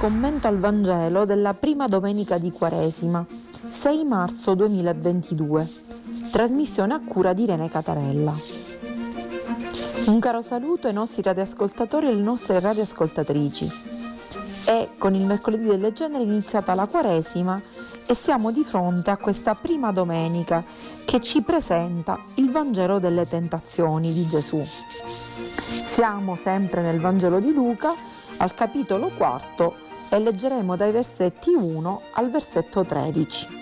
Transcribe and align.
commento 0.00 0.48
al 0.48 0.58
Vangelo 0.58 1.26
della 1.26 1.52
prima 1.52 1.86
domenica 1.86 2.38
di 2.38 2.50
Quaresima, 2.50 3.22
6 3.68 4.04
marzo 4.06 4.54
2022, 4.54 5.70
trasmissione 6.32 6.94
a 6.94 7.02
cura 7.06 7.34
di 7.34 7.42
Irene 7.42 7.68
Catarella. 7.68 8.34
Un 10.06 10.18
caro 10.18 10.40
saluto 10.40 10.86
ai 10.86 10.94
nostri 10.94 11.20
radioascoltatori 11.20 12.06
e 12.06 12.12
alle 12.12 12.22
nostre 12.22 12.60
radioascoltatrici. 12.60 13.70
È 14.64 14.88
con 14.96 15.14
il 15.14 15.26
mercoledì 15.26 15.66
delle 15.66 15.92
genere 15.92 16.24
iniziata 16.24 16.72
la 16.72 16.86
Quaresima 16.86 17.60
e 18.06 18.14
siamo 18.14 18.52
di 18.52 18.64
fronte 18.64 19.10
a 19.10 19.18
questa 19.18 19.54
prima 19.54 19.92
domenica 19.92 20.64
che 21.04 21.20
ci 21.20 21.42
presenta 21.42 22.18
il 22.36 22.50
Vangelo 22.50 23.00
delle 23.00 23.26
tentazioni 23.26 24.14
di 24.14 24.26
Gesù. 24.26 24.62
Siamo 25.82 26.36
sempre 26.36 26.80
nel 26.80 27.00
Vangelo 27.00 27.38
di 27.38 27.52
Luca, 27.52 27.92
al 28.38 28.54
capitolo 28.54 29.10
quarto 29.14 29.88
e 30.10 30.18
leggeremo 30.18 30.76
dai 30.76 30.90
versetti 30.90 31.54
1 31.54 32.02
al 32.14 32.30
versetto 32.30 32.84
13. 32.84 33.58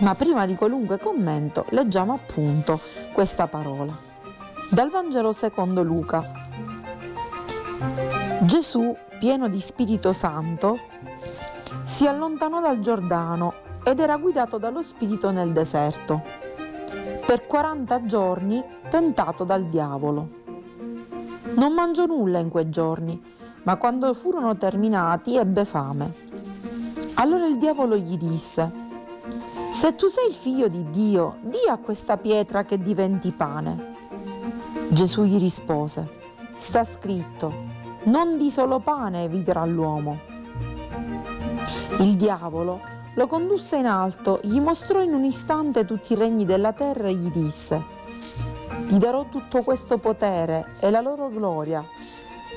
Ma 0.00 0.14
prima 0.14 0.46
di 0.46 0.54
qualunque 0.54 0.98
commento 0.98 1.66
leggiamo 1.70 2.14
appunto 2.14 2.80
questa 3.12 3.48
parola. 3.48 3.96
Dal 4.70 4.90
Vangelo 4.90 5.32
secondo 5.32 5.82
Luca. 5.82 6.42
Gesù, 8.42 8.96
pieno 9.18 9.48
di 9.48 9.60
Spirito 9.60 10.12
Santo, 10.12 10.78
si 11.82 12.06
allontanò 12.06 12.60
dal 12.60 12.80
Giordano 12.80 13.54
ed 13.82 13.98
era 13.98 14.16
guidato 14.16 14.58
dallo 14.58 14.82
Spirito 14.82 15.30
nel 15.30 15.52
deserto, 15.52 16.22
per 17.26 17.46
40 17.46 18.06
giorni 18.06 18.62
tentato 18.88 19.44
dal 19.44 19.66
diavolo. 19.66 20.42
Non 21.56 21.72
mangiò 21.72 22.06
nulla 22.06 22.38
in 22.38 22.48
quei 22.48 22.70
giorni 22.70 23.20
ma 23.64 23.76
quando 23.76 24.12
furono 24.14 24.56
terminati 24.56 25.36
ebbe 25.36 25.64
fame. 25.64 26.12
Allora 27.14 27.46
il 27.46 27.58
diavolo 27.58 27.96
gli 27.96 28.16
disse, 28.16 28.70
se 29.72 29.94
tu 29.94 30.08
sei 30.08 30.28
il 30.28 30.34
figlio 30.34 30.68
di 30.68 30.90
Dio, 30.90 31.36
di 31.40 31.68
a 31.68 31.78
questa 31.78 32.16
pietra 32.16 32.64
che 32.64 32.78
diventi 32.78 33.30
pane. 33.30 33.92
Gesù 34.90 35.24
gli 35.24 35.38
rispose, 35.38 36.20
sta 36.56 36.84
scritto, 36.84 37.52
non 38.04 38.36
di 38.36 38.50
solo 38.50 38.80
pane 38.80 39.28
vivrà 39.28 39.64
l'uomo. 39.64 40.32
Il 42.00 42.14
diavolo 42.16 42.80
lo 43.14 43.26
condusse 43.26 43.76
in 43.76 43.86
alto, 43.86 44.40
gli 44.42 44.60
mostrò 44.60 45.00
in 45.00 45.14
un 45.14 45.24
istante 45.24 45.84
tutti 45.84 46.12
i 46.12 46.16
regni 46.16 46.44
della 46.44 46.72
terra 46.72 47.08
e 47.08 47.14
gli 47.14 47.30
disse, 47.30 47.82
ti 48.88 48.98
darò 48.98 49.26
tutto 49.30 49.62
questo 49.62 49.96
potere 49.96 50.74
e 50.80 50.90
la 50.90 51.00
loro 51.00 51.30
gloria 51.30 51.82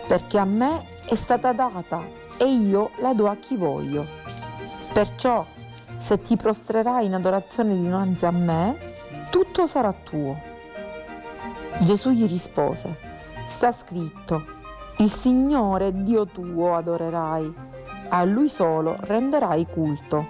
perché 0.08 0.38
a 0.38 0.46
me 0.46 0.86
è 1.08 1.16
stata 1.16 1.54
data 1.54 2.04
e 2.38 2.46
io 2.46 2.92
la 3.00 3.14
do 3.14 3.28
a 3.30 3.36
chi 3.36 3.56
voglio. 3.56 4.06
Perciò, 4.94 5.46
se 5.96 6.20
ti 6.20 6.36
prostrerai 6.36 7.06
in 7.06 7.14
adorazione 7.14 7.76
dinanzi 7.76 8.26
a 8.26 8.32
me, 8.32 8.78
tutto 9.30 9.66
sarà 9.66 9.94
tuo. 9.94 10.38
Gesù 11.80 12.10
gli 12.10 12.28
rispose, 12.28 12.98
sta 13.46 13.72
scritto, 13.72 14.44
il 14.98 15.10
Signore 15.10 16.04
Dio 16.04 16.26
tuo 16.26 16.76
adorerai, 16.76 17.54
a 18.10 18.24
Lui 18.26 18.50
solo 18.50 18.98
renderai 19.00 19.66
culto. 19.66 20.26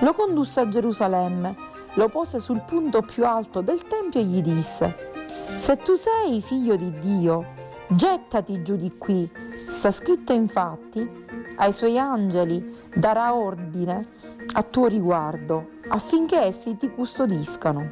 Lo 0.00 0.12
condusse 0.12 0.60
a 0.60 0.68
Gerusalemme, 0.68 1.56
lo 1.94 2.08
pose 2.08 2.40
sul 2.40 2.60
punto 2.60 3.00
più 3.00 3.24
alto 3.24 3.62
del 3.62 3.86
Tempio 3.86 4.20
e 4.20 4.24
gli 4.24 4.42
disse, 4.42 5.12
se 5.40 5.78
tu 5.78 5.94
sei 5.94 6.42
figlio 6.42 6.76
di 6.76 6.98
Dio, 6.98 7.56
Gettati 7.90 8.62
giù 8.62 8.76
di 8.76 8.98
qui. 8.98 9.30
Sta 9.54 9.90
scritto 9.90 10.34
infatti, 10.34 11.08
ai 11.56 11.72
suoi 11.72 11.98
angeli 11.98 12.62
darà 12.94 13.34
ordine 13.34 14.06
a 14.52 14.62
tuo 14.62 14.88
riguardo 14.88 15.70
affinché 15.88 16.38
essi 16.42 16.76
ti 16.76 16.90
custodiscano. 16.90 17.90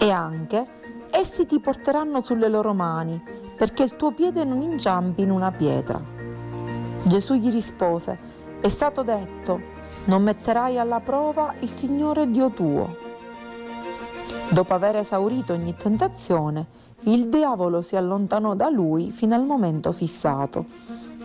E 0.00 0.10
anche 0.10 0.66
essi 1.10 1.44
ti 1.44 1.60
porteranno 1.60 2.22
sulle 2.22 2.48
loro 2.48 2.72
mani 2.72 3.22
perché 3.54 3.82
il 3.82 3.96
tuo 3.96 4.12
piede 4.12 4.44
non 4.44 4.62
inciampi 4.62 5.20
in 5.20 5.30
una 5.30 5.52
pietra. 5.52 6.00
Gesù 7.04 7.34
gli 7.34 7.50
rispose, 7.50 8.18
è 8.60 8.68
stato 8.68 9.02
detto, 9.02 9.60
non 10.06 10.22
metterai 10.22 10.78
alla 10.78 11.00
prova 11.00 11.52
il 11.60 11.68
Signore 11.68 12.30
Dio 12.30 12.50
tuo. 12.50 12.96
Dopo 14.50 14.72
aver 14.72 14.96
esaurito 14.96 15.52
ogni 15.52 15.76
tentazione, 15.76 16.77
il 17.02 17.28
diavolo 17.28 17.82
si 17.82 17.96
allontanò 17.96 18.54
da 18.54 18.68
lui 18.68 19.10
fino 19.10 19.34
al 19.34 19.44
momento 19.44 19.92
fissato. 19.92 20.64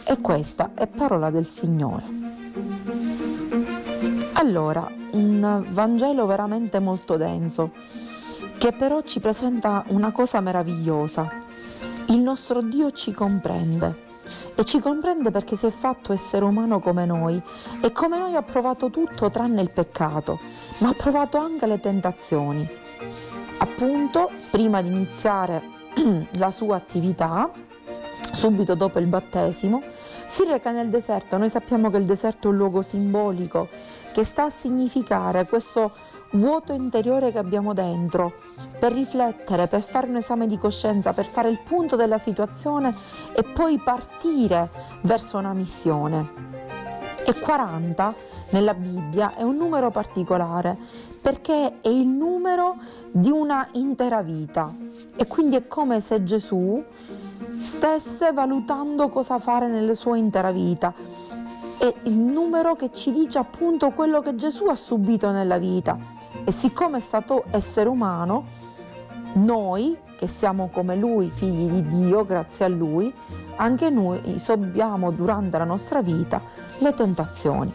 E 0.05 0.19
questa 0.21 0.71
è 0.73 0.87
parola 0.87 1.29
del 1.29 1.47
Signore. 1.47 2.03
Allora, 4.33 4.89
un 5.11 5.65
Vangelo 5.69 6.25
veramente 6.25 6.79
molto 6.79 7.17
denso, 7.17 7.71
che 8.57 8.71
però 8.73 9.01
ci 9.01 9.19
presenta 9.19 9.83
una 9.87 10.11
cosa 10.11 10.41
meravigliosa. 10.41 11.29
Il 12.07 12.21
nostro 12.21 12.61
Dio 12.61 12.91
ci 12.91 13.13
comprende 13.13 14.11
e 14.55 14.65
ci 14.65 14.79
comprende 14.79 15.31
perché 15.31 15.55
si 15.55 15.65
è 15.65 15.71
fatto 15.71 16.13
essere 16.13 16.45
umano 16.45 16.79
come 16.79 17.05
noi 17.05 17.41
e 17.81 17.91
come 17.91 18.17
noi 18.17 18.35
ha 18.35 18.41
provato 18.41 18.89
tutto 18.89 19.29
tranne 19.29 19.61
il 19.61 19.71
peccato, 19.71 20.39
ma 20.79 20.89
ha 20.89 20.93
provato 20.93 21.37
anche 21.37 21.65
le 21.65 21.79
tentazioni. 21.79 22.69
Appunto, 23.57 24.02
prima 24.53 24.83
di 24.83 24.89
iniziare 24.89 25.63
la 26.37 26.51
sua 26.51 26.75
attività, 26.75 27.49
subito 28.33 28.75
dopo 28.75 28.99
il 28.99 29.07
battesimo, 29.07 29.81
si 30.27 30.43
reca 30.43 30.69
nel 30.69 30.89
deserto. 30.89 31.37
Noi 31.37 31.49
sappiamo 31.49 31.89
che 31.89 31.97
il 31.97 32.05
deserto 32.05 32.47
è 32.47 32.51
un 32.51 32.57
luogo 32.57 32.83
simbolico 32.83 33.67
che 34.13 34.23
sta 34.23 34.43
a 34.43 34.49
significare 34.51 35.47
questo 35.47 35.91
vuoto 36.33 36.71
interiore 36.71 37.31
che 37.31 37.39
abbiamo 37.39 37.73
dentro, 37.73 38.41
per 38.77 38.93
riflettere, 38.93 39.65
per 39.65 39.81
fare 39.81 40.07
un 40.07 40.17
esame 40.17 40.45
di 40.45 40.59
coscienza, 40.59 41.13
per 41.13 41.25
fare 41.25 41.49
il 41.49 41.57
punto 41.57 41.95
della 41.95 42.19
situazione 42.19 42.93
e 43.35 43.41
poi 43.41 43.79
partire 43.79 44.69
verso 45.01 45.39
una 45.39 45.53
missione. 45.53 46.31
E 47.25 47.39
40 47.39 48.13
nella 48.51 48.75
Bibbia 48.75 49.33
è 49.35 49.41
un 49.41 49.55
numero 49.55 49.89
particolare 49.89 50.77
perché 51.23 51.79
è 51.79 51.87
il 51.87 52.05
numero 52.05 52.75
di 53.09 53.31
una 53.31 53.69
intera 53.71 54.21
vita 54.21 54.75
e 55.15 55.25
quindi 55.25 55.55
è 55.55 55.67
come 55.67 56.01
se 56.01 56.21
Gesù 56.25 56.83
stesse 57.55 58.33
valutando 58.33 59.07
cosa 59.07 59.39
fare 59.39 59.69
nella 59.69 59.93
sua 59.93 60.17
intera 60.17 60.51
vita. 60.51 60.93
È 61.79 61.93
il 62.03 62.19
numero 62.19 62.75
che 62.75 62.91
ci 62.91 63.11
dice 63.11 63.37
appunto 63.39 63.91
quello 63.91 64.19
che 64.19 64.35
Gesù 64.35 64.65
ha 64.65 64.75
subito 64.75 65.31
nella 65.31 65.57
vita 65.57 65.97
e 66.43 66.51
siccome 66.51 66.97
è 66.97 66.99
stato 67.01 67.45
essere 67.51 67.87
umano, 67.87 68.45
noi 69.35 69.97
che 70.17 70.27
siamo 70.27 70.69
come 70.73 70.97
lui, 70.97 71.29
figli 71.29 71.69
di 71.69 71.87
Dio, 71.87 72.25
grazie 72.25 72.65
a 72.65 72.67
lui, 72.67 73.13
anche 73.55 73.89
noi 73.89 74.37
subiamo 74.39 75.11
durante 75.11 75.57
la 75.57 75.63
nostra 75.63 76.01
vita 76.01 76.41
le 76.79 76.93
tentazioni. 76.93 77.73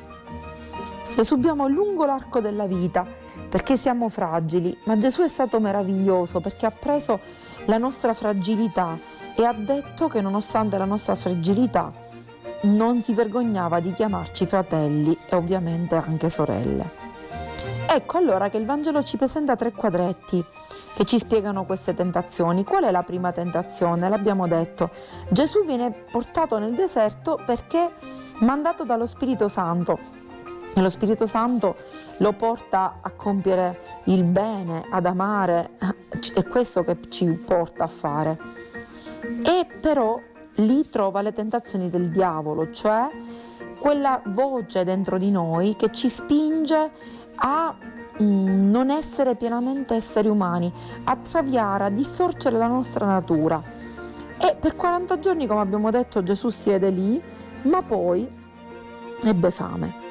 Le 1.16 1.24
subiamo 1.24 1.66
lungo 1.66 2.04
l'arco 2.04 2.40
della 2.40 2.66
vita 2.66 3.26
perché 3.48 3.76
siamo 3.76 4.08
fragili, 4.08 4.76
ma 4.84 4.98
Gesù 4.98 5.22
è 5.22 5.28
stato 5.28 5.60
meraviglioso 5.60 6.40
perché 6.40 6.66
ha 6.66 6.70
preso 6.70 7.20
la 7.66 7.78
nostra 7.78 8.14
fragilità 8.14 8.98
e 9.34 9.44
ha 9.44 9.52
detto 9.52 10.08
che 10.08 10.20
nonostante 10.20 10.78
la 10.78 10.84
nostra 10.84 11.14
fragilità 11.14 11.92
non 12.62 13.00
si 13.02 13.14
vergognava 13.14 13.80
di 13.80 13.92
chiamarci 13.92 14.46
fratelli 14.46 15.16
e 15.28 15.36
ovviamente 15.36 15.94
anche 15.94 16.28
sorelle. 16.28 17.06
Ecco 17.90 18.18
allora 18.18 18.48
che 18.50 18.58
il 18.58 18.66
Vangelo 18.66 19.02
ci 19.02 19.16
presenta 19.16 19.56
tre 19.56 19.72
quadretti 19.72 20.44
che 20.94 21.04
ci 21.04 21.18
spiegano 21.18 21.64
queste 21.64 21.94
tentazioni. 21.94 22.64
Qual 22.64 22.82
è 22.82 22.90
la 22.90 23.02
prima 23.02 23.32
tentazione? 23.32 24.08
L'abbiamo 24.08 24.48
detto. 24.48 24.90
Gesù 25.28 25.64
viene 25.64 25.90
portato 25.90 26.58
nel 26.58 26.74
deserto 26.74 27.40
perché 27.46 27.92
mandato 28.40 28.84
dallo 28.84 29.06
Spirito 29.06 29.48
Santo 29.48 29.98
e 30.74 30.80
lo 30.80 30.90
Spirito 30.90 31.26
Santo 31.26 31.76
lo 32.18 32.32
porta 32.32 32.98
a 33.00 33.10
compiere 33.10 34.00
il 34.04 34.24
bene, 34.24 34.84
ad 34.90 35.06
amare, 35.06 35.70
è 36.34 36.44
questo 36.44 36.84
che 36.84 36.98
ci 37.08 37.26
porta 37.32 37.84
a 37.84 37.88
fare. 37.88 38.38
E 39.42 39.66
però 39.80 40.20
lì 40.56 40.88
trova 40.88 41.22
le 41.22 41.32
tentazioni 41.32 41.90
del 41.90 42.10
diavolo, 42.10 42.70
cioè 42.70 43.08
quella 43.78 44.20
voce 44.26 44.84
dentro 44.84 45.18
di 45.18 45.30
noi 45.30 45.76
che 45.76 45.92
ci 45.92 46.08
spinge 46.08 46.90
a 47.36 47.74
mm, 48.20 48.70
non 48.70 48.90
essere 48.90 49.36
pienamente 49.36 49.94
esseri 49.94 50.28
umani, 50.28 50.72
a 51.04 51.16
traviare, 51.16 51.84
a 51.84 51.90
distorcere 51.90 52.58
la 52.58 52.66
nostra 52.66 53.06
natura. 53.06 53.60
E 54.40 54.56
per 54.58 54.76
40 54.76 55.18
giorni, 55.18 55.46
come 55.46 55.60
abbiamo 55.60 55.90
detto, 55.90 56.22
Gesù 56.22 56.50
siede 56.50 56.90
lì, 56.90 57.20
ma 57.62 57.82
poi 57.82 58.28
ebbe 59.22 59.50
fame 59.50 60.07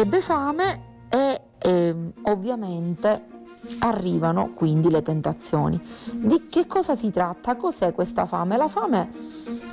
ebbe 0.00 0.20
fame 0.22 0.80
e 1.10 1.40
eh, 1.58 1.94
ovviamente 2.22 3.26
arrivano 3.80 4.52
quindi 4.54 4.90
le 4.90 5.02
tentazioni. 5.02 5.78
Di 6.10 6.48
che 6.48 6.66
cosa 6.66 6.96
si 6.96 7.10
tratta? 7.10 7.56
Cos'è 7.56 7.92
questa 7.92 8.24
fame? 8.24 8.56
La 8.56 8.68
fame 8.68 9.10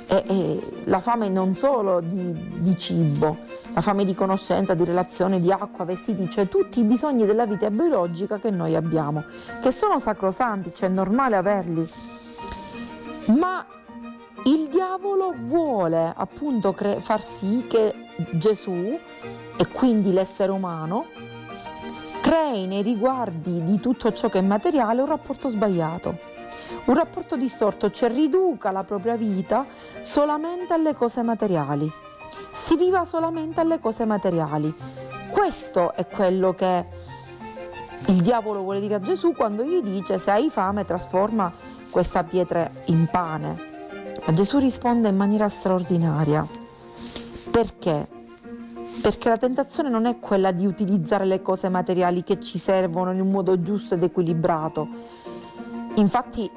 è, 0.06 0.22
è 0.22 0.58
la 0.84 1.00
fame 1.00 1.30
non 1.30 1.54
solo 1.54 2.00
di, 2.00 2.58
di, 2.58 2.76
cibo, 2.76 3.38
la 3.72 3.80
fame 3.80 4.04
di 4.04 4.14
conoscenza, 4.14 4.74
di 4.74 4.84
relazione, 4.84 5.40
di 5.40 5.50
acqua, 5.50 5.86
vestiti, 5.86 6.28
cioè 6.28 6.46
tutti 6.46 6.80
i 6.80 6.84
bisogni 6.84 7.24
della 7.24 7.46
vita 7.46 7.70
biologica 7.70 8.38
che 8.38 8.50
noi 8.50 8.76
abbiamo, 8.76 9.24
che 9.62 9.70
sono 9.70 9.98
sacrosanti, 9.98 10.72
cioè 10.74 10.90
è 10.90 10.92
normale 10.92 11.36
averli. 11.36 11.88
Ma 13.28 13.64
il 14.44 14.68
diavolo 14.68 15.34
vuole 15.36 16.12
appunto 16.16 16.72
cre- 16.72 17.00
far 17.00 17.22
sì 17.22 17.66
che 17.68 17.94
Gesù 18.32 18.98
e 19.56 19.68
quindi 19.68 20.12
l'essere 20.12 20.52
umano 20.52 21.06
crei 22.20 22.66
nei 22.66 22.82
riguardi 22.82 23.64
di 23.64 23.80
tutto 23.80 24.12
ciò 24.12 24.28
che 24.28 24.38
è 24.38 24.42
materiale 24.42 25.00
un 25.00 25.08
rapporto 25.08 25.48
sbagliato, 25.48 26.18
un 26.84 26.94
rapporto 26.94 27.36
distorto, 27.36 27.90
cioè 27.90 28.10
riduca 28.10 28.70
la 28.70 28.84
propria 28.84 29.16
vita 29.16 29.64
solamente 30.02 30.74
alle 30.74 30.94
cose 30.94 31.22
materiali, 31.22 31.90
si 32.50 32.76
viva 32.76 33.04
solamente 33.04 33.60
alle 33.60 33.80
cose 33.80 34.04
materiali. 34.04 34.74
Questo 35.30 35.94
è 35.94 36.06
quello 36.06 36.54
che 36.54 36.84
il 38.06 38.22
diavolo 38.22 38.60
vuole 38.60 38.80
dire 38.80 38.94
a 38.94 39.00
Gesù 39.00 39.32
quando 39.32 39.64
gli 39.64 39.80
dice 39.82 40.18
se 40.18 40.30
hai 40.30 40.50
fame 40.50 40.84
trasforma 40.84 41.52
questa 41.90 42.24
pietra 42.24 42.70
in 42.86 43.06
pane. 43.10 43.77
Ma 44.28 44.34
Gesù 44.34 44.58
risponde 44.58 45.08
in 45.08 45.16
maniera 45.16 45.48
straordinaria. 45.48 46.46
Perché? 47.50 48.16
perché 49.00 49.28
la 49.28 49.38
tentazione 49.38 49.88
non 49.88 50.04
è 50.04 50.18
quella 50.18 50.50
di 50.50 50.66
utilizzare 50.66 51.24
le 51.24 51.40
cose 51.40 51.68
materiali 51.68 52.24
che 52.24 52.40
ci 52.40 52.58
servono 52.58 53.12
in 53.12 53.20
un 53.20 53.30
modo 53.30 53.62
giusto 53.62 53.94
ed 53.94 54.02
equilibrato. 54.02 54.86
Infatti 55.94 56.50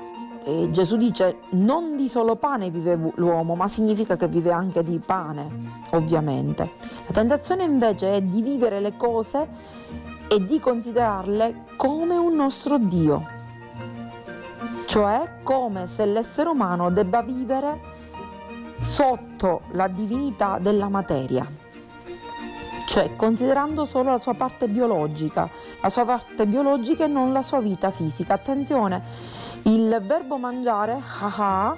eh, 0.44 0.70
Gesù 0.72 0.98
dice 0.98 1.38
non 1.52 1.96
di 1.96 2.10
solo 2.10 2.36
pane 2.36 2.70
vive 2.70 3.14
l'uomo, 3.16 3.56
ma 3.56 3.70
significa 3.70 4.18
che 4.18 4.28
vive 4.28 4.52
anche 4.52 4.84
di 4.84 5.00
pane, 5.00 5.48
ovviamente. 5.92 6.74
La 7.08 7.14
tentazione 7.14 7.64
invece 7.64 8.14
è 8.14 8.22
di 8.22 8.42
vivere 8.42 8.82
le 8.82 8.98
cose 8.98 9.48
e 10.28 10.44
di 10.44 10.60
considerarle 10.60 11.66
come 11.78 12.18
un 12.18 12.36
nostro 12.36 12.78
Dio, 12.78 13.26
cioè 14.92 15.36
come 15.42 15.88
se 15.88 16.06
l'essere 16.06 16.50
umano 16.50 16.92
debba 16.92 17.22
vivere 17.22 17.80
sotto 18.82 19.62
la 19.72 19.88
divinità 19.88 20.58
della 20.60 20.90
materia 20.90 21.48
cioè 22.88 23.16
considerando 23.16 23.86
solo 23.86 24.10
la 24.10 24.18
sua 24.18 24.34
parte 24.34 24.68
biologica, 24.68 25.50
la 25.82 25.88
sua 25.88 26.04
parte 26.04 26.46
biologica 26.46 27.06
e 27.06 27.08
non 27.08 27.32
la 27.32 27.42
sua 27.42 27.62
vita 27.62 27.90
fisica. 27.90 28.34
Attenzione, 28.34 29.02
il 29.64 30.02
verbo 30.04 30.38
mangiare, 30.38 31.02
haha, 31.22 31.78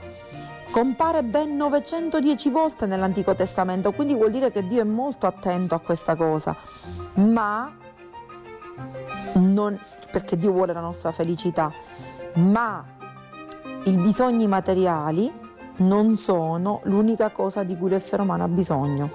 compare 0.72 1.22
ben 1.22 1.56
910 1.56 2.50
volte 2.50 2.88
nell'Antico 2.88 3.36
Testamento, 3.36 3.92
quindi 3.92 4.16
vuol 4.16 4.32
dire 4.32 4.50
che 4.50 4.66
Dio 4.66 4.82
è 4.82 4.86
molto 4.86 5.28
attento 5.28 5.76
a 5.76 5.80
questa 5.80 6.16
cosa, 6.16 6.56
ma 7.16 7.72
non 9.34 9.80
perché 10.12 10.36
Dio 10.36 10.52
vuole 10.52 10.74
la 10.74 10.82
nostra 10.82 11.12
felicità, 11.12 11.72
ma 12.38 12.84
i 13.86 13.98
bisogni 13.98 14.48
materiali 14.48 15.32
non 15.78 16.16
sono 16.16 16.82
l'unica 16.84 17.32
cosa 17.32 17.64
di 17.64 17.78
cui 17.78 17.90
l'essere 17.90 18.22
umano 18.22 18.44
ha 18.44 18.48
bisogno 18.48 19.10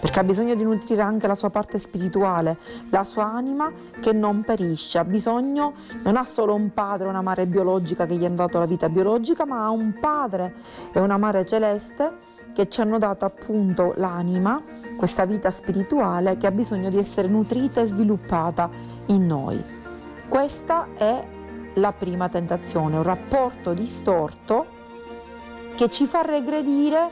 perché 0.00 0.20
ha 0.20 0.24
bisogno 0.24 0.54
di 0.54 0.62
nutrire 0.62 1.02
anche 1.02 1.26
la 1.26 1.34
sua 1.34 1.50
parte 1.50 1.78
spirituale, 1.78 2.58
la 2.90 3.04
sua 3.04 3.24
anima 3.24 3.70
che 4.00 4.12
non 4.12 4.42
perisce, 4.44 4.98
ha 4.98 5.04
bisogno, 5.04 5.74
non 6.04 6.16
ha 6.16 6.24
solo 6.24 6.54
un 6.54 6.72
padre 6.72 7.08
una 7.08 7.22
madre 7.22 7.46
biologica 7.46 8.06
che 8.06 8.14
gli 8.14 8.24
hanno 8.24 8.36
dato 8.36 8.58
la 8.58 8.66
vita 8.66 8.88
biologica, 8.88 9.44
ma 9.44 9.64
ha 9.64 9.70
un 9.70 9.94
padre 9.98 10.54
e 10.92 11.00
una 11.00 11.16
madre 11.16 11.44
celeste 11.44 12.26
che 12.54 12.68
ci 12.68 12.80
hanno 12.80 12.98
dato 12.98 13.24
appunto 13.24 13.92
l'anima, 13.96 14.62
questa 14.96 15.24
vita 15.24 15.50
spirituale 15.50 16.36
che 16.36 16.46
ha 16.46 16.52
bisogno 16.52 16.90
di 16.90 16.98
essere 16.98 17.28
nutrita 17.28 17.80
e 17.80 17.86
sviluppata 17.86 18.70
in 19.06 19.26
noi. 19.26 19.62
Questa 20.28 20.88
è 20.96 21.36
la 21.78 21.92
prima 21.92 22.28
tentazione, 22.28 22.96
un 22.96 23.02
rapporto 23.02 23.72
distorto 23.72 24.76
che 25.74 25.88
ci 25.90 26.06
fa 26.06 26.22
regredire 26.22 27.10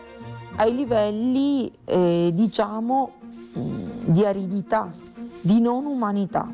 ai 0.57 0.75
livelli 0.75 1.73
eh, 1.85 2.31
diciamo 2.33 3.13
di 3.53 4.25
aridità, 4.25 4.91
di 5.41 5.61
non 5.61 5.87
umanità. 5.87 6.53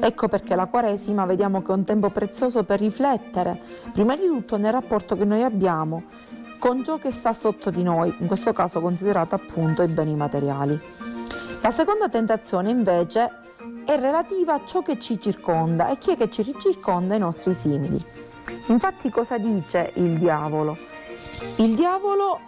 Ecco 0.00 0.28
perché 0.28 0.54
la 0.54 0.66
Quaresima 0.66 1.24
vediamo 1.24 1.62
che 1.62 1.72
è 1.72 1.74
un 1.74 1.84
tempo 1.84 2.10
prezioso 2.10 2.64
per 2.64 2.80
riflettere, 2.80 3.60
prima 3.92 4.16
di 4.16 4.26
tutto 4.26 4.56
nel 4.56 4.72
rapporto 4.72 5.16
che 5.16 5.24
noi 5.24 5.42
abbiamo 5.42 6.02
con 6.58 6.82
ciò 6.82 6.98
che 6.98 7.10
sta 7.10 7.32
sotto 7.32 7.70
di 7.70 7.82
noi, 7.82 8.14
in 8.18 8.26
questo 8.26 8.52
caso 8.52 8.80
considerato 8.80 9.34
appunto 9.34 9.82
i 9.82 9.88
beni 9.88 10.14
materiali. 10.14 10.78
La 11.60 11.70
seconda 11.70 12.08
tentazione 12.08 12.70
invece 12.70 13.43
è 13.84 13.98
relativa 13.98 14.54
a 14.54 14.64
ciò 14.64 14.82
che 14.82 14.98
ci 14.98 15.20
circonda 15.20 15.88
e 15.88 15.98
chi 15.98 16.12
è 16.12 16.16
che 16.16 16.30
ci 16.30 16.42
circonda 16.58 17.14
i 17.14 17.18
nostri 17.18 17.54
simili. 17.54 18.02
Infatti 18.66 19.10
cosa 19.10 19.38
dice 19.38 19.92
il 19.96 20.18
diavolo? 20.18 20.76
Il 21.56 21.74
diavolo 21.74 22.40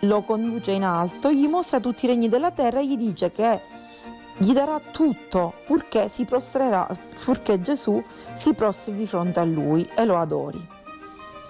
lo 0.00 0.20
conduce 0.22 0.72
in 0.72 0.84
alto, 0.84 1.32
gli 1.32 1.46
mostra 1.48 1.80
tutti 1.80 2.04
i 2.04 2.08
regni 2.08 2.28
della 2.28 2.50
terra 2.50 2.80
e 2.80 2.86
gli 2.86 2.96
dice 2.96 3.30
che 3.30 3.60
gli 4.36 4.52
darà 4.52 4.80
tutto 4.90 5.54
purché, 5.66 6.08
si 6.08 6.24
prostrerà, 6.24 6.88
purché 7.24 7.60
Gesù 7.60 8.02
si 8.34 8.52
prostri 8.54 8.94
di 8.94 9.06
fronte 9.06 9.40
a 9.40 9.44
lui 9.44 9.88
e 9.94 10.04
lo 10.04 10.18
adori. 10.18 10.72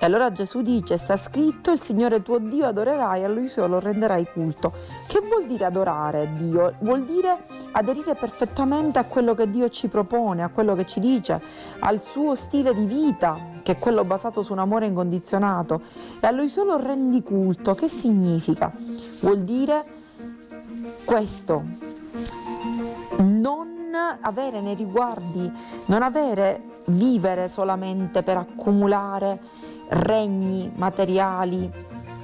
E 0.01 0.07
allora 0.07 0.33
Gesù 0.33 0.61
dice, 0.61 0.99
sta 0.99 1.17
scritto, 1.17 1.71
il 1.71 1.81
Signore 1.81 2.23
tuo 2.23 2.39
Dio 2.39 2.67
adorerai 2.67 3.23
e 3.23 3.25
a 3.25 3.29
Lui 3.29 3.49
solo 3.49 3.79
renderai 3.79 4.27
culto. 4.31 4.73
Che 5.15 5.21
vuol 5.21 5.47
dire 5.47 5.65
adorare 5.65 6.35
Dio? 6.35 6.75
Vuol 6.81 7.05
dire 7.05 7.47
aderire 7.71 8.17
perfettamente 8.17 8.99
a 8.99 9.05
quello 9.05 9.37
che 9.37 9.49
Dio 9.49 9.69
ci 9.69 9.87
propone, 9.87 10.43
a 10.43 10.49
quello 10.49 10.75
che 10.75 10.87
ci 10.87 10.99
dice, 10.99 11.41
al 11.79 12.01
suo 12.01 12.35
stile 12.35 12.75
di 12.75 12.85
vita, 12.85 13.39
che 13.63 13.75
è 13.75 13.79
quello 13.79 14.03
basato 14.03 14.43
su 14.43 14.51
un 14.51 14.59
amore 14.59 14.87
incondizionato. 14.87 15.83
E 16.19 16.27
a 16.27 16.33
Lui 16.33 16.49
solo 16.49 16.79
rendi 16.79 17.23
culto. 17.23 17.77
Che 17.77 17.87
significa? 17.87 18.73
Vuol 19.21 19.43
dire 19.43 19.85
questo, 21.05 21.63
non 23.19 23.93
avere 24.21 24.61
nei 24.61 24.75
riguardi, 24.75 25.49
non 25.85 26.03
avere 26.03 26.81
vivere 26.87 27.47
solamente 27.47 28.25
per 28.25 28.39
accumulare 28.39 29.39
regni 29.91 30.73
materiali, 30.75 31.71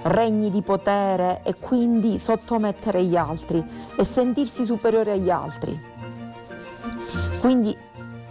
regni 0.02 0.50
di 0.50 0.62
potere 0.62 1.43
e 1.44 1.55
quindi 1.55 2.19
sottomettere 2.19 3.04
gli 3.04 3.16
altri 3.16 3.64
e 3.97 4.04
sentirsi 4.04 4.64
superiore 4.64 5.12
agli 5.12 5.30
altri. 5.30 5.78
Quindi 7.40 7.76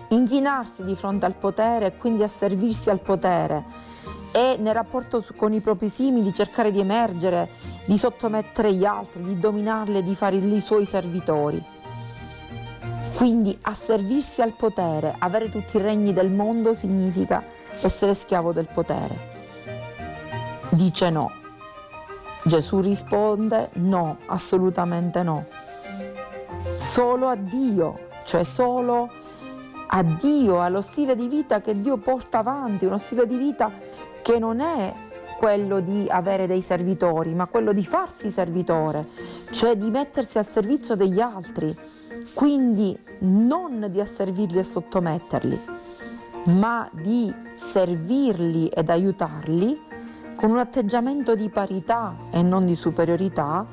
inchinarsi 0.10 0.84
di 0.84 0.96
fronte 0.96 1.26
al 1.26 1.36
potere 1.36 1.88
e 1.88 1.96
quindi 1.98 2.24
asservirsi 2.24 2.90
al 2.90 3.00
potere 3.00 3.88
e 4.32 4.58
nel 4.60 4.74
rapporto 4.74 5.24
con 5.36 5.54
i 5.54 5.60
propri 5.60 5.90
simili 5.90 6.34
cercare 6.34 6.72
di 6.72 6.80
emergere, 6.80 7.50
di 7.86 7.98
sottomettere 7.98 8.74
gli 8.74 8.86
altri, 8.86 9.24
di 9.24 9.40
dominarli 9.40 9.98
e 9.98 10.04
di 10.04 10.16
fare 10.16 10.36
i 10.36 10.62
suoi 10.62 10.86
servitori. 10.86 11.64
Quindi 13.16 13.58
asservirsi 13.64 14.42
al 14.42 14.54
potere, 14.54 15.16
avere 15.18 15.50
tutti 15.50 15.78
i 15.78 15.82
regni 15.82 16.14
del 16.14 16.32
mondo 16.32 16.74
significa 16.74 17.44
essere 17.82 18.14
schiavo 18.14 18.54
del 18.54 18.70
potere. 18.72 19.38
Dice 20.70 21.10
no. 21.10 21.38
Gesù 22.50 22.79
risponde 22.79 23.70
no, 23.74 24.18
assolutamente 24.25 25.22
no. 25.22 25.46
Solo 26.77 27.27
a 27.27 27.36
Dio, 27.36 28.08
cioè 28.25 28.44
solo 28.44 29.08
a 29.86 30.01
Dio, 30.01 30.60
allo 30.60 30.82
stile 30.82 31.15
di 31.15 31.27
vita 31.27 31.62
che 31.62 31.79
Dio 31.79 31.98
porta 31.98 32.39
avanti, 32.39 32.86
uno 32.86 32.98
stile 32.98 33.27
di 33.27 33.38
vita 33.38 33.72
che 34.24 34.39
non 34.39 34.62
è 34.62 34.91
quello 35.38 35.79
di 35.79 36.08
avere 36.10 36.48
dei 36.48 36.62
servitori, 36.62 37.36
ma 37.36 37.46
quello 37.46 37.72
di 37.72 37.86
farsi 37.86 38.32
servitore, 38.32 39.08
cioè 39.51 39.77
di 39.77 39.91
mettersi 39.91 40.39
al 40.39 40.48
servizio 40.48 40.96
degli 40.96 41.20
altri, 41.20 41.77
quindi 42.34 42.98
non 43.20 43.86
di 43.91 44.01
asservirli 44.01 44.58
e 44.58 44.63
sottometterli, 44.63 45.60
ma 46.46 46.89
di 46.91 47.32
servirli 47.53 48.70
ed 48.70 48.89
aiutarli 48.89 49.88
con 50.39 50.51
un 50.51 50.58
atteggiamento 50.58 51.36
di 51.36 51.50
parità 51.50 52.15
e 52.31 52.41
non 52.43 52.65
di 52.65 52.74
superiorità, 52.74 53.65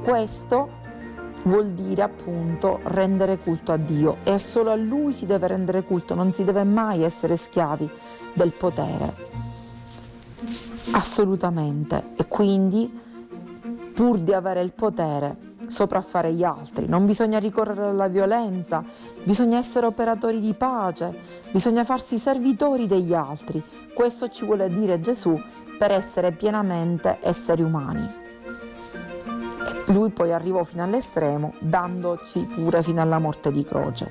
questo 0.00 0.82
vuol 1.42 1.70
dire 1.70 2.02
appunto 2.02 2.78
rendere 2.84 3.36
culto 3.38 3.72
a 3.72 3.76
Dio 3.76 4.18
e 4.22 4.38
solo 4.38 4.70
a 4.70 4.76
Lui 4.76 5.12
si 5.12 5.26
deve 5.26 5.48
rendere 5.48 5.82
culto, 5.82 6.14
non 6.14 6.32
si 6.32 6.44
deve 6.44 6.62
mai 6.62 7.02
essere 7.02 7.34
schiavi 7.34 7.90
del 8.32 8.52
potere. 8.52 9.12
Assolutamente. 10.92 12.12
E 12.14 12.26
quindi, 12.28 12.88
pur 13.92 14.20
di 14.20 14.32
avere 14.32 14.60
il 14.60 14.70
potere, 14.70 15.36
sopraffare 15.66 16.32
gli 16.32 16.44
altri, 16.44 16.86
non 16.86 17.06
bisogna 17.06 17.40
ricorrere 17.40 17.88
alla 17.88 18.06
violenza, 18.06 18.84
bisogna 19.24 19.58
essere 19.58 19.86
operatori 19.86 20.38
di 20.38 20.54
pace, 20.54 21.12
bisogna 21.50 21.82
farsi 21.82 22.18
servitori 22.18 22.86
degli 22.86 23.14
altri. 23.14 23.60
Questo 23.92 24.28
ci 24.28 24.44
vuole 24.44 24.68
dire 24.68 25.00
Gesù 25.00 25.36
per 25.78 25.90
essere 25.90 26.32
pienamente 26.32 27.18
esseri 27.20 27.62
umani. 27.62 28.22
Lui 29.86 30.10
poi 30.10 30.32
arrivò 30.32 30.64
fino 30.64 30.82
all'estremo, 30.82 31.54
dandoci 31.58 32.40
pure 32.40 32.82
fino 32.82 33.02
alla 33.02 33.18
morte 33.18 33.50
di 33.50 33.64
croce. 33.64 34.10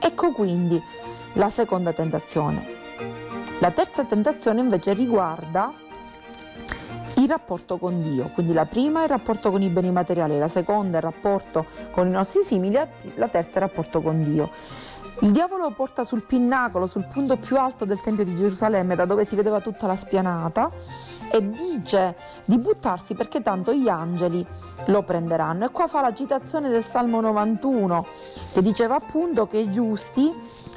Ecco 0.00 0.32
quindi 0.32 0.80
la 1.34 1.48
seconda 1.48 1.92
tentazione. 1.92 2.80
La 3.60 3.70
terza 3.70 4.04
tentazione 4.04 4.60
invece 4.60 4.92
riguarda 4.92 5.72
il 7.22 7.28
rapporto 7.28 7.78
con 7.78 8.02
Dio, 8.02 8.30
quindi 8.34 8.52
la 8.52 8.66
prima 8.66 9.00
è 9.00 9.02
il 9.04 9.08
rapporto 9.08 9.50
con 9.50 9.62
i 9.62 9.68
beni 9.68 9.92
materiali, 9.92 10.38
la 10.38 10.48
seconda 10.48 10.98
è 10.98 11.00
il 11.00 11.06
rapporto 11.06 11.66
con 11.90 12.06
i 12.08 12.10
nostri 12.10 12.42
simili, 12.42 12.78
la 13.14 13.28
terza 13.28 13.60
è 13.60 13.62
il 13.62 13.68
rapporto 13.68 14.00
con 14.00 14.22
Dio. 14.22 14.50
Il 15.20 15.30
diavolo 15.30 15.70
porta 15.70 16.02
sul 16.02 16.22
pinnacolo, 16.22 16.88
sul 16.88 17.06
punto 17.06 17.36
più 17.36 17.56
alto 17.56 17.84
del 17.84 18.00
Tempio 18.00 18.24
di 18.24 18.34
Gerusalemme, 18.34 18.96
da 18.96 19.04
dove 19.04 19.24
si 19.24 19.36
vedeva 19.36 19.60
tutta 19.60 19.86
la 19.86 19.94
spianata, 19.94 20.68
e 21.30 21.48
dice 21.48 22.16
di 22.44 22.58
buttarsi 22.58 23.14
perché 23.14 23.40
tanto 23.40 23.72
gli 23.72 23.88
angeli 23.88 24.44
lo 24.86 25.02
prenderanno. 25.02 25.66
E 25.66 25.70
qua 25.70 25.86
fa 25.86 26.00
la 26.00 26.12
citazione 26.12 26.70
del 26.70 26.84
Salmo 26.84 27.20
91, 27.20 28.06
che 28.52 28.62
diceva 28.62 28.96
appunto 28.96 29.46
che 29.46 29.58
i 29.58 29.70
giusti 29.70 30.30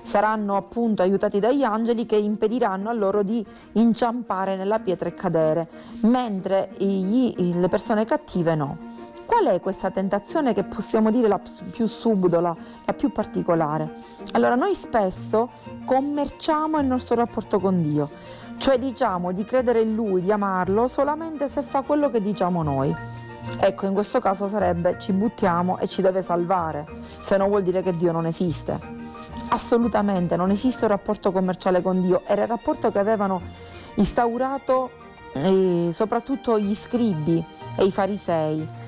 saranno 0.06 0.56
appunto 0.56 1.02
aiutati 1.02 1.40
dagli 1.40 1.64
angeli 1.64 2.06
che 2.06 2.16
impediranno 2.16 2.90
a 2.90 2.94
loro 2.94 3.24
di 3.24 3.44
inciampare 3.74 4.56
nella 4.56 4.78
pietra 4.78 5.10
e 5.10 5.16
cadere, 5.16 5.68
mentre 6.02 6.35
gli, 6.78 7.54
le 7.54 7.70
persone 7.70 8.06
cattive 8.06 8.56
no. 8.56 8.78
Qual 9.26 9.46
è 9.46 9.60
questa 9.60 9.90
tentazione 9.90 10.54
che 10.54 10.64
possiamo 10.64 11.10
dire 11.10 11.28
la 11.28 11.42
più 11.72 11.88
subdola, 11.88 12.56
la 12.86 12.94
più 12.94 13.12
particolare? 13.12 13.90
Allora, 14.34 14.56
noi 14.56 14.76
spesso 14.76 15.50
commerciamo 15.84 16.80
il 16.80 16.86
nostro 16.86 17.16
rapporto 17.16 17.60
con 17.60 17.82
Dio, 17.82 18.10
cioè 18.58 18.78
diciamo 18.78 19.32
di 19.32 19.44
credere 19.44 19.82
in 19.82 19.96
Lui, 19.96 20.22
di 20.22 20.32
amarlo 20.32 20.88
solamente 20.88 21.48
se 21.50 21.64
fa 21.64 21.82
quello 21.82 22.12
che 22.12 22.22
diciamo 22.22 22.62
noi. 22.62 22.96
Ecco, 23.60 23.86
in 23.88 23.94
questo 23.94 24.20
caso 24.20 24.48
sarebbe 24.48 24.98
ci 25.00 25.12
buttiamo 25.12 25.80
e 25.80 25.88
ci 25.88 26.02
deve 26.02 26.22
salvare, 26.22 26.86
se 27.02 27.36
no 27.38 27.48
vuol 27.48 27.64
dire 27.64 27.82
che 27.82 27.96
Dio 27.96 28.12
non 28.12 28.26
esiste. 28.26 28.80
Assolutamente, 29.50 30.36
non 30.36 30.52
esiste 30.52 30.86
un 30.86 30.92
rapporto 30.92 31.32
commerciale 31.32 31.82
con 31.82 32.00
Dio, 32.02 32.22
era 32.26 32.44
il 32.44 32.48
rapporto 32.48 32.92
che 32.92 33.00
avevano 33.00 33.42
instaurato 33.96 35.04
eh, 35.42 35.90
soprattutto 35.92 36.60
gli 36.60 36.74
scribi 36.74 37.44
e 37.78 37.86
i 37.86 37.92
farisei 37.92 38.84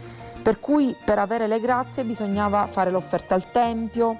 per 0.47 0.61
cui 0.61 0.95
per 1.03 1.19
avere 1.19 1.45
le 1.45 1.59
grazie 1.59 2.05
bisognava 2.05 2.67
fare 2.67 2.89
l'offerta 2.89 3.35
al 3.35 3.51
Tempio 3.51 4.17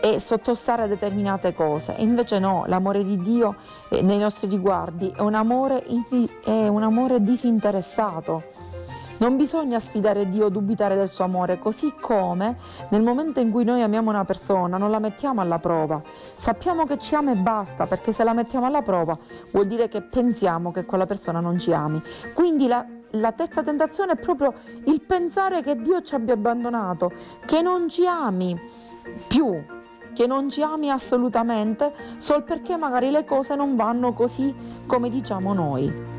e 0.00 0.20
sottostare 0.20 0.84
a 0.84 0.86
determinate 0.86 1.54
cose. 1.54 1.96
E 1.96 2.04
invece 2.04 2.38
no, 2.38 2.62
l'amore 2.68 3.04
di 3.04 3.18
Dio 3.18 3.56
eh, 3.88 4.00
nei 4.00 4.18
nostri 4.18 4.48
riguardi 4.48 5.12
è 5.16 5.22
un 5.22 5.34
amore, 5.34 5.84
è 6.44 6.68
un 6.68 6.82
amore 6.84 7.20
disinteressato. 7.20 8.55
Non 9.18 9.36
bisogna 9.36 9.80
sfidare 9.80 10.28
Dio 10.28 10.46
o 10.46 10.48
dubitare 10.50 10.94
del 10.94 11.08
suo 11.08 11.24
amore, 11.24 11.58
così 11.58 11.94
come 11.98 12.58
nel 12.90 13.02
momento 13.02 13.40
in 13.40 13.50
cui 13.50 13.64
noi 13.64 13.80
amiamo 13.80 14.10
una 14.10 14.26
persona 14.26 14.76
non 14.76 14.90
la 14.90 14.98
mettiamo 14.98 15.40
alla 15.40 15.58
prova. 15.58 16.02
Sappiamo 16.34 16.84
che 16.84 16.98
ci 16.98 17.14
ama 17.14 17.32
e 17.32 17.36
basta, 17.36 17.86
perché 17.86 18.12
se 18.12 18.24
la 18.24 18.34
mettiamo 18.34 18.66
alla 18.66 18.82
prova 18.82 19.16
vuol 19.52 19.66
dire 19.66 19.88
che 19.88 20.02
pensiamo 20.02 20.70
che 20.70 20.84
quella 20.84 21.06
persona 21.06 21.40
non 21.40 21.58
ci 21.58 21.72
ami. 21.72 22.02
Quindi 22.34 22.66
la, 22.66 22.84
la 23.12 23.32
terza 23.32 23.62
tentazione 23.62 24.12
è 24.12 24.16
proprio 24.16 24.52
il 24.84 25.00
pensare 25.00 25.62
che 25.62 25.76
Dio 25.76 26.02
ci 26.02 26.14
abbia 26.14 26.34
abbandonato, 26.34 27.10
che 27.46 27.62
non 27.62 27.88
ci 27.88 28.06
ami 28.06 28.54
più, 29.28 29.64
che 30.12 30.26
non 30.26 30.50
ci 30.50 30.62
ami 30.62 30.90
assolutamente, 30.90 31.90
sol 32.18 32.42
perché 32.42 32.76
magari 32.76 33.10
le 33.10 33.24
cose 33.24 33.56
non 33.56 33.76
vanno 33.76 34.12
così 34.12 34.54
come 34.86 35.08
diciamo 35.08 35.54
noi. 35.54 36.15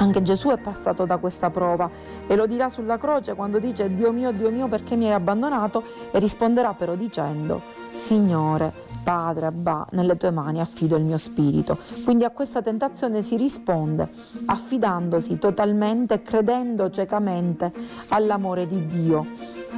Anche 0.00 0.22
Gesù 0.22 0.48
è 0.48 0.56
passato 0.56 1.04
da 1.04 1.18
questa 1.18 1.50
prova 1.50 1.90
e 2.26 2.34
lo 2.34 2.46
dirà 2.46 2.70
sulla 2.70 2.96
croce 2.96 3.34
quando 3.34 3.58
dice 3.58 3.92
Dio 3.92 4.12
mio, 4.12 4.32
Dio 4.32 4.50
mio, 4.50 4.66
perché 4.66 4.96
mi 4.96 5.04
hai 5.04 5.12
abbandonato? 5.12 5.84
E 6.10 6.18
risponderà 6.18 6.72
però 6.72 6.94
dicendo 6.94 7.60
Signore, 7.92 8.72
Padre, 9.04 9.46
Abba, 9.46 9.86
nelle 9.90 10.16
tue 10.16 10.30
mani 10.30 10.58
affido 10.58 10.96
il 10.96 11.04
mio 11.04 11.18
spirito. 11.18 11.78
Quindi 12.04 12.24
a 12.24 12.30
questa 12.30 12.62
tentazione 12.62 13.22
si 13.22 13.36
risponde 13.36 14.08
affidandosi 14.46 15.36
totalmente 15.36 16.22
credendo 16.22 16.88
ciecamente 16.88 17.70
all'amore 18.08 18.66
di 18.66 18.86
Dio 18.86 19.26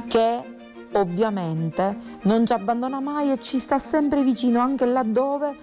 che 0.07 0.41
ovviamente 0.93 1.97
non 2.21 2.45
ci 2.45 2.53
abbandona 2.53 3.01
mai 3.01 3.31
e 3.31 3.41
ci 3.41 3.57
sta 3.59 3.77
sempre 3.77 4.23
vicino 4.23 4.61
anche 4.61 4.85
laddove 4.85 5.53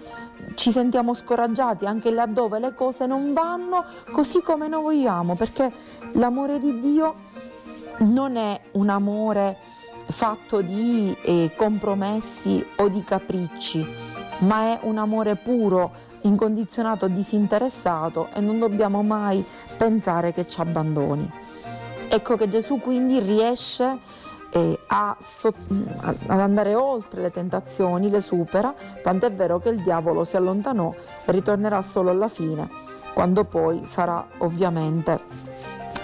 ci 0.55 0.71
sentiamo 0.71 1.13
scoraggiati, 1.13 1.85
anche 1.85 2.11
laddove 2.11 2.59
le 2.59 2.73
cose 2.73 3.05
non 3.05 3.33
vanno 3.33 3.83
così 4.11 4.41
come 4.41 4.67
noi 4.67 4.81
vogliamo, 4.81 5.35
perché 5.35 5.71
l'amore 6.13 6.59
di 6.59 6.79
Dio 6.79 7.15
non 7.99 8.35
è 8.35 8.59
un 8.73 8.89
amore 8.89 9.57
fatto 10.07 10.61
di 10.61 11.15
eh, 11.23 11.53
compromessi 11.55 12.65
o 12.77 12.87
di 12.87 13.03
capricci, 13.03 13.85
ma 14.39 14.63
è 14.63 14.79
un 14.83 14.97
amore 14.97 15.35
puro, 15.35 16.09
incondizionato, 16.21 17.07
disinteressato 17.07 18.29
e 18.33 18.41
non 18.41 18.59
dobbiamo 18.59 19.01
mai 19.01 19.43
pensare 19.77 20.31
che 20.33 20.47
ci 20.47 20.59
abbandoni. 20.61 21.29
Ecco 22.07 22.35
che 22.35 22.49
Gesù 22.49 22.79
quindi 22.79 23.19
riesce 23.19 23.97
a, 24.87 25.15
ad 25.15 26.39
andare 26.39 26.75
oltre 26.75 27.21
le 27.21 27.31
tentazioni, 27.31 28.09
le 28.09 28.21
supera, 28.21 28.73
tant'è 29.01 29.31
vero 29.31 29.59
che 29.59 29.69
il 29.69 29.81
diavolo 29.81 30.23
si 30.23 30.35
allontanò 30.35 30.93
e 31.25 31.31
ritornerà 31.31 31.81
solo 31.81 32.09
alla 32.09 32.27
fine, 32.27 32.69
quando 33.13 33.43
poi 33.45 33.85
sarà 33.85 34.25
ovviamente 34.39 35.19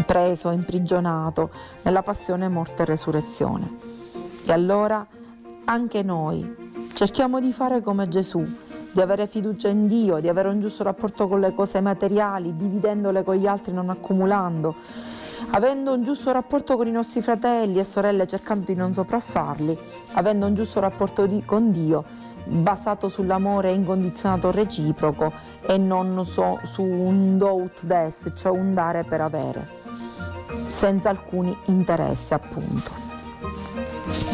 preso, 0.06 0.52
imprigionato 0.52 1.50
nella 1.84 2.04
passione, 2.04 2.48
morte 2.48 2.84
e 2.84 2.86
resurrezione. 2.86 3.78
E 4.46 4.52
allora 4.52 5.06
anche 5.66 6.04
noi 6.04 6.90
cerchiamo 6.94 7.40
di 7.40 7.52
fare 7.52 7.82
come 7.82 8.08
Gesù, 8.08 8.46
di 8.92 9.02
avere 9.02 9.28
fiducia 9.28 9.68
in 9.68 9.88
Dio, 9.88 10.20
di 10.20 10.30
avere 10.30 10.48
un 10.48 10.62
giusto 10.62 10.84
rapporto 10.84 11.28
con 11.28 11.42
le 11.42 11.54
cose 11.54 11.82
materiali, 11.82 12.56
dividendole 12.56 13.24
con 13.24 13.36
gli 13.36 13.46
altri, 13.46 13.74
non 13.74 13.90
accumulando 13.90 14.76
avendo 15.52 15.94
un 15.94 16.04
giusto 16.04 16.32
rapporto 16.32 16.76
con 16.76 16.88
i 16.88 16.92
nostri 16.92 17.22
fratelli 17.22 17.80
e 17.80 17.84
sorelle 17.84 18.28
cercando 18.28 18.66
di 18.66 18.76
non 18.76 18.94
sopraffarli, 18.94 19.78
avendo 20.14 20.46
un 20.46 20.54
giusto 20.54 20.80
rapporto 20.80 21.26
di, 21.26 21.44
con 21.46 21.72
Dio 21.72 22.04
basato 22.48 23.10
sull'amore 23.10 23.72
incondizionato 23.72 24.52
reciproco 24.52 25.34
e 25.68 25.78
non 25.78 26.26
so, 26.26 26.60
su 26.64 26.82
un 26.82 27.38
do 27.38 27.70
des, 27.82 28.32
cioè 28.36 28.52
un 28.52 28.74
dare 28.74 29.04
per 29.04 29.22
avere, 29.22 29.68
senza 30.62 31.10
alcuni 31.10 31.56
interessi 31.66 32.34
appunto. 32.34 33.06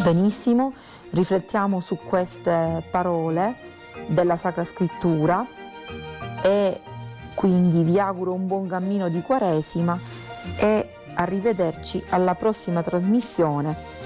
Benissimo, 0.04 0.74
riflettiamo 1.10 1.80
su 1.80 1.98
queste 1.98 2.84
parole 2.92 3.72
della 4.08 4.36
Sacra 4.36 4.64
Scrittura 4.64 5.46
e 6.44 6.82
quindi 7.34 7.84
vi 7.84 8.00
auguro 8.00 8.34
un 8.34 8.46
buon 8.46 8.68
cammino 8.68 9.10
di 9.10 9.22
Quaresima 9.22 9.98
e 10.58 10.93
arrivederci 11.16 12.04
alla 12.10 12.36
prossima 12.36 12.82
trasmissione 12.84 14.02